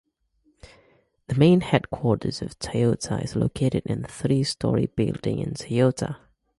[1.27, 6.15] The main headquarters of Toyota is located in a three story building in Toyota.